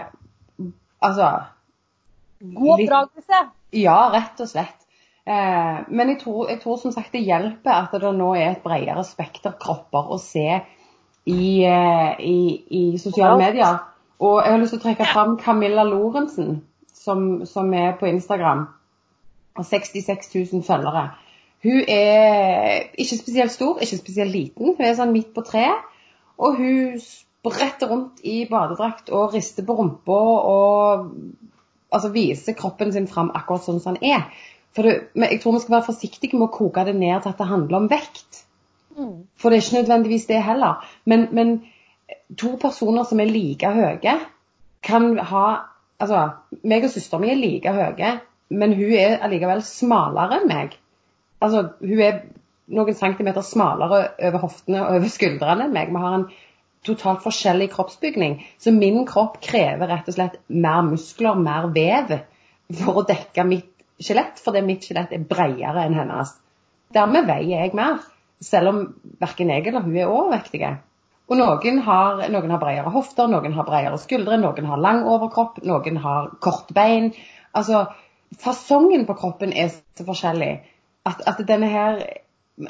[0.99, 1.29] Altså
[2.39, 3.39] God oppdragelse.
[3.79, 4.79] Ja, rett og slett.
[5.29, 8.63] Eh, men jeg tror, jeg tror som sagt det hjelper at det nå er et
[8.63, 10.59] bredere spekter kropper å se
[11.29, 12.37] i, eh, i,
[12.79, 13.37] i sosiale Ja.
[13.47, 13.77] medier.
[14.19, 16.61] Og jeg har lyst til å trekke fram Camilla Lorentzen,
[16.93, 18.65] som, som er på Instagram.
[19.55, 21.09] Har 66 000 følgere.
[21.63, 24.75] Hun er ikke spesielt stor, ikke spesielt liten.
[24.75, 25.87] Hun er sånn midt på treet.
[26.39, 30.19] Og hun spretter rundt i badedrakt og rister på rumpa
[30.51, 31.09] og
[31.91, 34.27] altså viser kroppen sin fram akkurat sånn som den er.
[34.75, 37.33] For det, men jeg tror vi skal være forsiktige med å koke det ned til
[37.33, 38.43] at det handler om vekt.
[38.97, 39.27] Mm.
[39.37, 40.85] For det er ikke nødvendigvis det heller.
[41.05, 41.55] Men, men
[42.37, 44.19] to personer som er like høye,
[44.83, 45.47] kan ha
[45.99, 46.19] Altså,
[46.63, 48.09] meg og søsteren min er like høye,
[48.55, 50.77] men hun er allikevel smalere enn meg.
[51.43, 52.21] Altså, hun er
[52.71, 55.91] noen centimeter smalere over hoftene og over skuldrene enn meg.
[55.91, 56.23] Vi har en
[56.87, 58.37] totalt forskjellig kroppsbygning.
[58.63, 62.15] Så min kropp krever rett og slett mer muskler, mer vev,
[62.79, 66.31] for å dekke mitt skjelett, fordi mitt skjelett er bredere enn hennes.
[66.95, 67.99] Dermed veier jeg mer,
[68.43, 68.79] selv om
[69.19, 70.77] verken jeg eller hun er overvektige.
[71.29, 75.59] Og noen har, noen har bredere hofter, noen har bredere skuldre, noen har lang overkropp,
[75.67, 77.11] noen har kort bein.
[77.53, 77.83] Altså,
[78.41, 80.55] fasongen på kroppen er så forskjellig
[81.05, 82.01] at, at denne her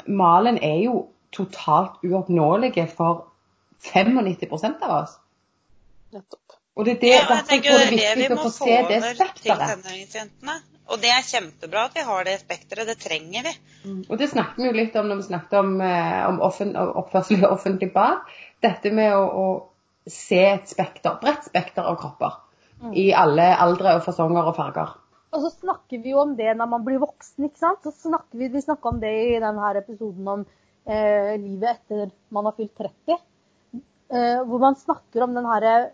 [0.06, 3.26] malen er jo totalt uoppnåelig for
[3.86, 5.16] 95% av oss.
[6.12, 6.58] Nettopp.
[6.76, 8.28] Og det er det, Ja, og jeg derfor tror det er det er det viktig
[8.28, 9.88] vi å få se det spekteret.
[10.90, 12.88] Og det er kjempebra at vi har det spekteret.
[12.90, 13.52] Det trenger vi.
[14.08, 16.94] Og det snakket vi jo litt om når vi snakket om, eh, om offent, om
[17.04, 18.24] oppførsel i offentlig bad.
[18.62, 22.40] Dette med å, å se et spekter, bredt spekter av kropper.
[22.96, 24.96] I alle aldre og fasonger og farger.
[25.30, 27.84] Og så snakker vi jo om det når man blir voksen, ikke sant.
[27.84, 30.44] Så snakker vi, vi snakker om det i denne episoden om
[30.88, 33.20] eh, livet etter man har fylt 30.
[34.10, 35.92] Eh, hvor man snakker om den herre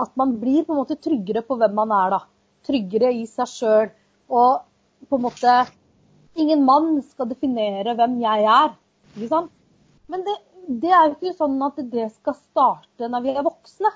[0.00, 2.20] At man blir på en måte tryggere på hvem man er, da.
[2.66, 3.92] Tryggere i seg sjøl.
[4.28, 5.58] Og på en måte
[6.38, 8.74] Ingen mann skal definere hvem jeg er.
[9.16, 9.50] Ikke sant?
[10.06, 10.36] Men det,
[10.68, 13.90] det er jo ikke sånn at det skal starte når vi er voksne.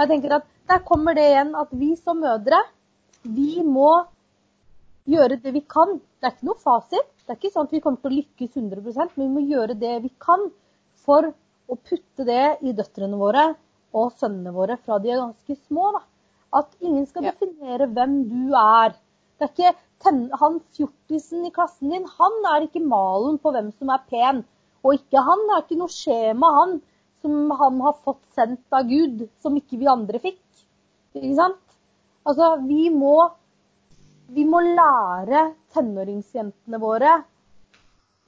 [0.00, 2.62] Jeg tenker at Der kommer det igjen at vi som mødre
[3.22, 3.90] vi må
[5.10, 5.98] gjøre det vi kan.
[5.98, 7.10] Det er ikke noe fasit.
[7.26, 9.76] Det er ikke sånn at vi kommer til å lykkes 100% men vi må gjøre
[9.78, 10.48] det vi kan
[11.04, 11.28] for
[11.68, 13.50] å putte det i døtrene våre
[13.92, 15.92] og sønnene våre fra de er ganske små.
[15.98, 16.02] Da.
[16.52, 18.94] At ingen skal definere hvem du er.
[19.38, 23.70] Det er ikke ten, Han fjortisen i klassen din, han er ikke malen på hvem
[23.78, 24.42] som er pen.
[24.82, 26.78] Og ikke han er ikke noe skjema, han,
[27.22, 30.42] som han har fått sendt av Gud, som ikke vi andre fikk.
[31.14, 31.60] Ikke sant?
[32.26, 33.16] Altså, vi må,
[34.34, 37.16] vi må lære tenåringsjentene våre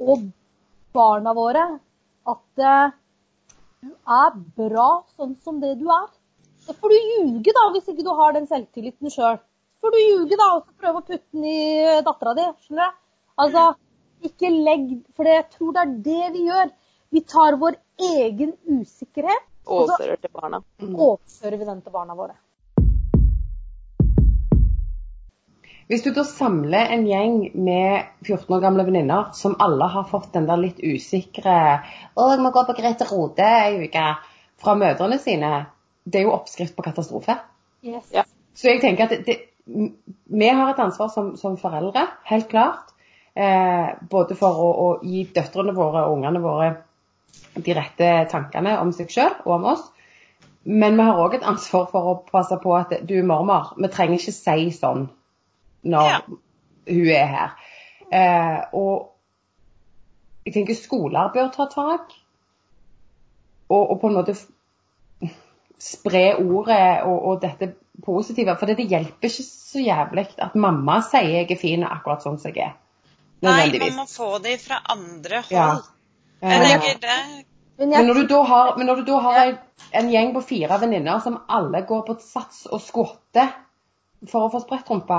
[0.03, 0.27] og
[0.95, 1.65] barna våre
[2.31, 2.65] at
[3.85, 6.09] du er bra sånn som det du er.
[6.65, 9.37] Så får du ljuge da, hvis ikke du har den selvtilliten sjøl.
[9.37, 12.47] Så får du ljuge da, og så prøve å putte den i dattera di.
[12.65, 13.01] Skjønner du?
[13.45, 13.65] Altså,
[14.25, 14.87] ikke legg
[15.19, 16.71] For jeg tror det er det vi gjør.
[17.13, 20.63] Vi tar vår egen usikkerhet, og så Overfører til barna.
[20.81, 22.35] overfører vi den til barna våre.
[25.85, 30.33] Hvis du da samler en gjeng med 14 år gamle venninner som alle har fått
[30.33, 31.57] den der litt usikre
[32.17, 34.17] 'Å, jeg må gå på Grete Rode ei uke'
[34.57, 35.67] fra mødrene sine,
[36.05, 37.37] det er jo oppskrift på katastrofe.
[37.85, 38.09] Yes.
[38.13, 38.25] Ja.
[38.55, 39.39] Så jeg tenker at det, det,
[40.25, 42.93] vi har et ansvar som, som foreldre, helt klart.
[43.35, 46.69] Eh, både for å, å gi døtrene våre og ungene våre
[47.55, 49.83] de rette tankene om seg sjøl og om oss.
[50.65, 54.21] Men vi har òg et ansvar for å passe på at du, mormor, vi trenger
[54.21, 55.09] ikke si sånn
[55.85, 56.21] når Ja.
[56.89, 57.51] hun er her.
[58.15, 59.11] Eh, og
[60.47, 62.15] jeg tenker skoler bør ta tak.
[63.69, 64.37] Og, og på en måte
[65.81, 67.73] spre ordet og, og dette
[68.05, 68.57] positive.
[68.61, 72.55] For det hjelper ikke så jævlig at mamma sier jeg er fin akkurat sånn som
[72.55, 72.77] jeg er.
[73.45, 75.53] Nei, man må få det fra andre hold.
[75.53, 75.69] Ja.
[76.45, 77.19] Jeg tenker det
[77.77, 79.57] Men men når du da har, du da har en,
[79.99, 83.51] en gjeng på fire venninner som alle går på et sats og skvotter
[84.31, 85.19] for å få sprettrumpe,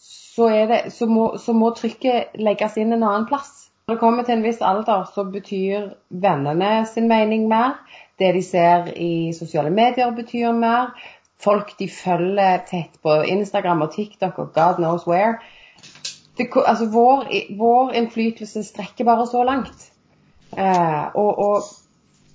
[0.00, 3.68] så, er det, så, må, så må trykket legges inn en annen plass.
[3.92, 7.74] Når det kommer til en viss alder, så betyr vennene sin mening mer.
[8.16, 10.94] Det de ser i sosiale medier, betyr mer.
[11.36, 15.34] Folk de følger tett på Instagram og TikTok og God knows where.
[16.40, 17.28] Det, altså, vår,
[17.58, 19.90] vår innflytelse strekker bare så langt.
[20.56, 21.62] Eh, og, og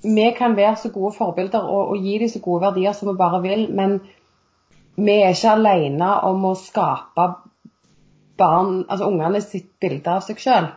[0.04, 3.18] vi kan være så gode forbilder og, og gi dem så gode verdier som vi
[3.18, 4.02] bare vil, men
[4.96, 7.32] vi er ikke alene om å skape
[8.38, 10.76] barn, altså ungene sitt bilde av seg sjøl.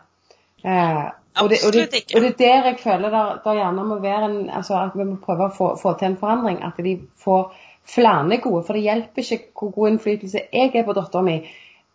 [0.65, 1.09] Eh,
[1.41, 4.51] og, det, og, det, og er der jeg føler der, der gjerne må være en,
[4.51, 6.63] altså at vi må prøve å få, få til en forandring.
[6.67, 7.53] At de får
[7.95, 8.65] flere gode.
[8.67, 11.41] For det hjelper ikke hvor god innflytelse jeg er på dattera mi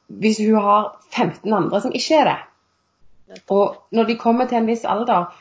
[0.08, 2.38] hvis hun har 15 andre som ikke er det.
[3.49, 5.32] Og når de kommer til en viss alder,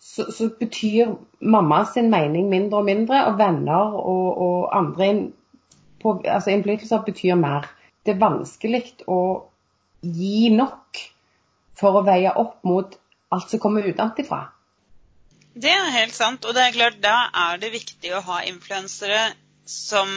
[0.00, 5.32] så, så betyr mamma sin mening mindre og mindre, og venner og, og andre inn-
[6.02, 7.68] på, altså innflytelser betyr mer.
[8.04, 9.20] Det er vanskelig å
[10.00, 11.04] gi nok
[11.78, 12.98] for å veie opp mot
[13.34, 14.40] alt som kommer utenfra.
[15.54, 16.44] Det er helt sant.
[16.44, 19.32] Og det er klart, da er det viktig å ha influensere
[19.66, 20.08] som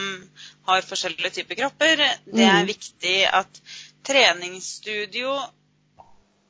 [0.67, 2.01] har forskjellige typer kropper.
[2.25, 2.67] Det er Mm.
[2.67, 3.61] viktig at
[4.03, 5.37] treningsstudio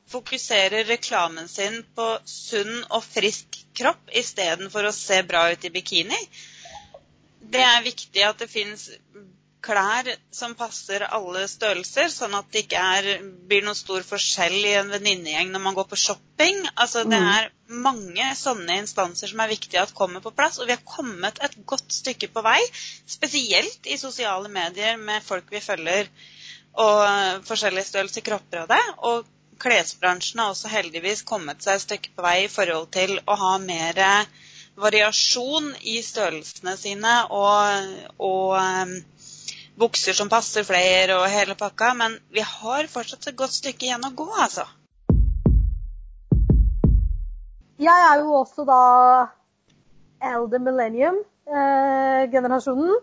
[0.08, 6.18] fokuserer reklamen sin på sunn og frisk kropp istedenfor å se bra ut i bikini.
[7.40, 8.90] Det er viktig at det fins
[9.68, 13.08] klær som passer alle størrelser, sånn at det ikke er,
[13.50, 16.62] blir noe stor forskjell i en venninnegjeng når man går på shopping.
[16.74, 17.28] Altså, det Mm.
[17.36, 21.38] er mange sånne instanser som er viktige at kommer på plass, og vi har kommet
[21.44, 22.58] et godt stykke på vei,
[23.06, 26.08] spesielt i sosiale medier med folk vi følger,
[26.78, 28.84] og forskjellige størrelser kropper og det.
[28.98, 29.26] Og
[29.58, 33.56] klesbransjen har også heldigvis kommet seg et stykke på vei i forhold til å ha
[33.58, 33.98] mer
[34.78, 37.88] variasjon i størrelsene sine og,
[38.22, 38.92] og em,
[39.78, 44.08] bukser som passer flere og hele pakka, men vi har fortsatt et godt stykke igjen
[44.08, 44.64] å gå, altså.
[47.78, 48.82] Jeg er jo også da
[50.34, 52.94] elder millennium-generasjonen,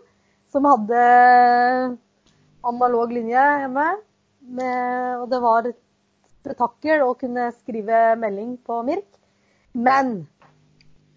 [0.52, 1.00] som hadde
[2.66, 3.86] analog linje hjemme.
[4.46, 5.74] Med, og det var et
[6.44, 9.08] spetakkel å kunne skrive melding på Mirk.
[9.74, 10.28] Men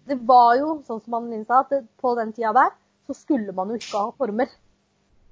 [0.08, 1.70] det var jo, sånn som Anne Linn sa, at
[2.00, 2.70] på den tida der
[3.06, 4.48] så skulle man jo ikke ha former.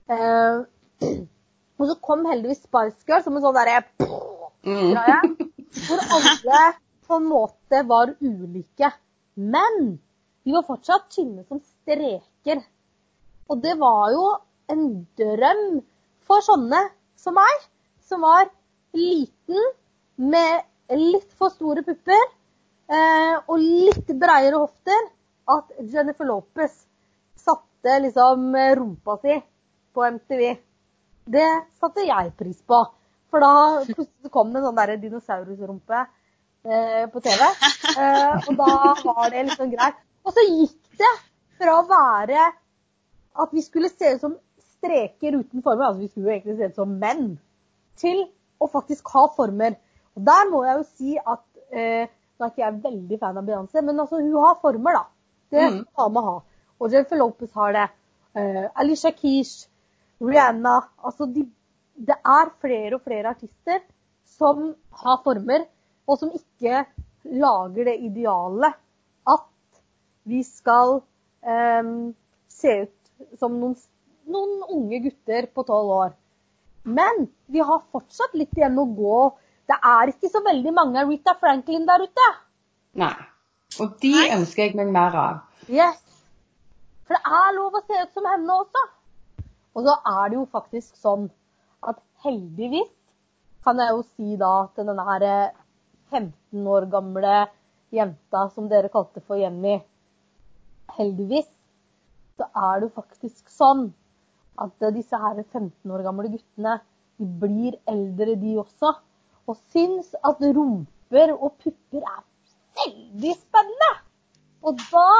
[0.08, 0.62] Eh,
[1.78, 3.82] og så kom heldigvis Spice Girl som en sånn derre
[4.66, 4.90] Mm.
[4.92, 5.46] greie,
[5.86, 6.62] hvor alle
[7.06, 8.90] på en måte var ulike.
[9.36, 9.98] Men
[10.44, 12.60] de var fortsatt tynne som streker.
[13.48, 14.24] Og det var jo
[14.68, 14.82] en
[15.16, 15.62] drøm
[16.28, 16.82] for sånne
[17.16, 17.68] som meg,
[18.04, 18.50] som var
[18.96, 19.70] liten
[20.16, 20.66] med
[20.98, 25.08] litt for store pupper eh, og litt breiere hofter,
[25.48, 26.74] at Jennifer Lopez
[27.38, 29.38] satte liksom rumpa si
[29.94, 30.42] på MTV.
[31.28, 31.48] Det
[31.80, 32.82] satte jeg pris på.
[33.28, 33.52] For da
[33.84, 37.42] plutselig kom det en sånn der dinosaurusrumpe eh, på TV.
[37.44, 38.70] Eh, og da
[39.04, 39.98] var det liksom greit.
[40.24, 41.12] Og så gikk det
[41.58, 42.46] fra å være
[43.38, 44.36] at vi skulle se ut som
[44.78, 47.28] streker uten former, altså vi skulle jo egentlig se ut som menn,
[47.98, 48.24] til
[48.62, 49.74] å faktisk ha former.
[50.16, 52.06] Og der må jeg jo si at eh,
[52.38, 55.00] Nå er ikke jeg veldig fan av Beyoncé, men altså, hun har former, da.
[55.50, 55.78] Det Mm.
[55.98, 56.34] ha med å ha.
[56.78, 57.86] Og Jennifer Lopez har det.
[58.38, 59.66] Eh, Alicia Keys,
[60.20, 61.44] Rihanna Altså, de,
[61.94, 63.82] det er flere og flere artister
[64.38, 65.66] som har former,
[66.08, 66.84] og som ikke
[67.28, 68.76] lager det idealet
[69.28, 69.46] at
[70.28, 71.00] vi skal
[71.42, 71.90] eh,
[72.48, 73.74] se ut som noen,
[74.28, 76.12] noen unge gutter på tolv år.
[76.88, 79.18] Men vi har fortsatt litt igjen å gå.
[79.68, 82.28] Det er ikke så veldig mange Rita Franklin der ute.
[82.98, 83.14] Nei.
[83.82, 84.28] Og de Nei.
[84.38, 85.42] ønsker jeg meg mer av.
[85.68, 85.98] Yes.
[87.08, 88.84] For det er lov å se ut som henne også.
[89.76, 91.28] Og så er det jo faktisk sånn
[91.88, 92.90] at heldigvis
[93.64, 95.54] kan jeg jo si da til denne her eh,
[96.14, 97.36] 15 år gamle
[97.94, 99.76] jenta som dere kalte for Jenny
[100.96, 101.48] Heldigvis
[102.38, 103.88] så er det jo faktisk sånn
[104.62, 106.78] at eh, disse her 15 år gamle guttene
[107.18, 108.92] de blir eldre, de også.
[109.50, 112.22] Og syns at rumper og pupper er
[112.78, 113.90] veldig spennende.
[114.66, 115.10] Og da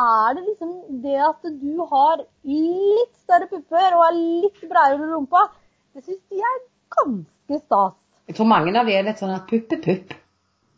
[0.00, 5.48] er det liksom det at du har litt større pupper og er litt bredere rumpa,
[5.94, 6.62] det syns de er
[6.96, 7.98] ganske stas.
[8.26, 10.16] Jeg tror mange av de er litt sånn at pupp er pupp.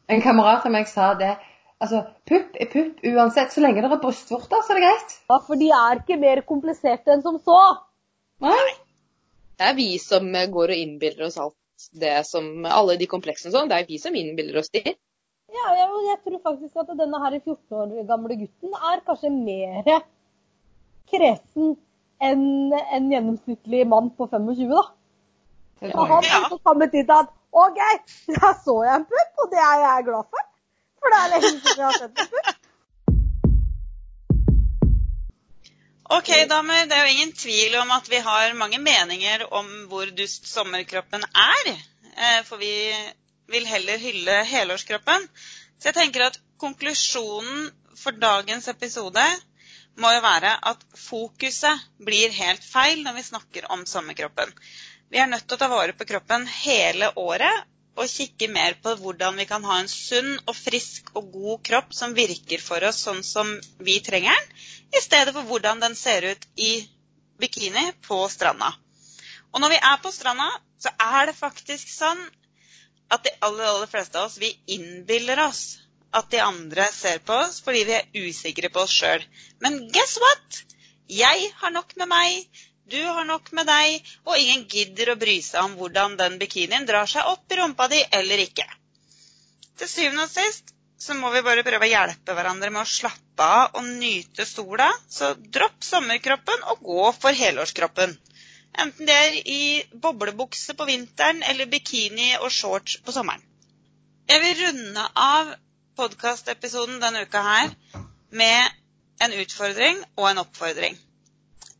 [0.08, 1.36] En kamerat av meg sa det.
[1.78, 3.54] Altså, pupp er pupp uansett.
[3.54, 5.16] Så lenge det er brystvorter, så er det greit.
[5.30, 7.60] Ja, for de er ikke mer kompliserte enn som så.
[8.44, 8.74] Nei?
[9.58, 11.56] Det er vi som går og innbiller oss alt
[11.94, 13.70] det som Alle de kompleksene og sånn.
[13.70, 14.82] Det er vi som innbiller oss de.
[15.48, 20.02] Ja, jeg, jeg tror faktisk at denne her 14 år gamle gutten er kanskje mer
[21.08, 21.76] kresen
[22.20, 24.84] enn en gjennomsnittlig mann på 25, da.
[25.94, 27.80] Og han har kommet dit at OK,
[28.36, 30.48] da så jeg en pupp, og det er jeg glad for.
[30.98, 32.54] For det er lenge siden jeg har sett en pupp.
[36.18, 36.86] Ok, damer.
[36.88, 41.24] Det er jo ingen tvil om at vi har mange meninger om hvor dust sommerkroppen
[41.36, 41.72] er.
[42.16, 42.72] Eh, For vi
[43.52, 45.28] vil heller hylle helårskroppen.
[45.78, 49.24] Så jeg tenker at konklusjonen for dagens episode
[49.98, 54.52] må jo være at fokuset blir helt feil når vi snakker om sommerkroppen.
[55.10, 57.66] Vi er nødt til å ta vare på kroppen hele året
[57.98, 61.94] og kikke mer på hvordan vi kan ha en sunn og frisk og god kropp
[61.96, 63.50] som virker for oss sånn som
[63.82, 64.52] vi trenger den,
[64.94, 66.70] i stedet for hvordan den ser ut i
[67.42, 68.70] bikini på stranda.
[69.50, 70.46] Og når vi er på stranda,
[70.78, 72.20] så er det faktisk sånn
[73.14, 75.78] at de aller, aller fleste av oss, vi innbiller oss
[76.10, 79.24] at de andre ser på oss fordi vi er usikre på oss sjøl.
[79.64, 80.62] Men guess what?
[81.08, 85.38] Jeg har nok med meg, du har nok med deg, og ingen gidder å bry
[85.44, 88.66] seg om hvordan den bikinien drar seg opp i rumpa di eller ikke.
[89.78, 93.44] Til syvende og sist så må vi bare prøve å hjelpe hverandre med å slappe
[93.44, 94.88] av og nyte sola.
[95.08, 98.16] Så dropp sommerkroppen og gå for helårskroppen.
[98.76, 99.60] Enten det er i
[100.02, 103.42] boblebukse på vinteren eller bikini og shorts på sommeren.
[104.28, 105.54] Jeg vil runde av
[105.98, 107.72] podkastepisoden denne uka her
[108.30, 110.98] med en utfordring og en oppfordring.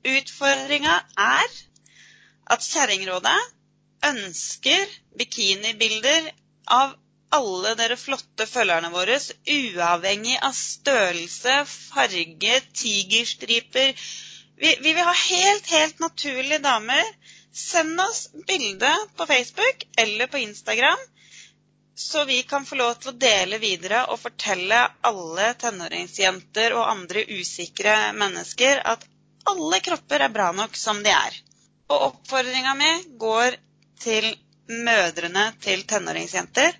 [0.08, 1.58] Utfordringa er
[2.54, 3.36] at Kjerringrådet
[4.08, 6.30] ønsker bikinibilder
[6.78, 6.96] av
[7.34, 9.18] alle dere flotte følgerne våre,
[9.52, 13.92] uavhengig av størrelse, farge, tigerstriper.
[14.58, 17.04] Vi, vi vil ha helt, helt naturlige damer.
[17.52, 20.98] Send oss bilde på Facebook eller på Instagram,
[21.94, 27.24] så vi kan få lov til å dele videre og fortelle alle tenåringsjenter og andre
[27.38, 29.06] usikre mennesker at
[29.50, 31.40] alle kropper er bra nok som de er.
[31.88, 33.56] Og oppfordringa mi går
[33.98, 34.28] til
[34.68, 36.76] mødrene til tenåringsjenter.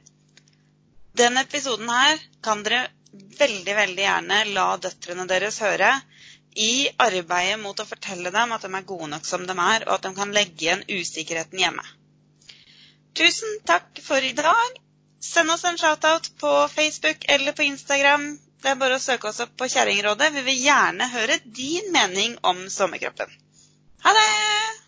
[1.19, 2.87] Denne episoden her kan dere
[3.39, 5.91] veldig, veldig gjerne la døtrene deres høre
[6.59, 9.95] i arbeidet mot å fortelle dem at de er gode nok som de er, og
[9.99, 11.85] at de kan legge igjen usikkerheten hjemme.
[13.19, 14.83] Tusen takk for i dag.
[15.29, 18.29] Send oss en shoutout på Facebook eller på Instagram.
[18.63, 20.33] Det er bare å søke oss opp på Kjerringrådet.
[20.35, 23.31] Vi vil gjerne høre din mening om sommerkroppen.
[24.07, 24.88] Ha det!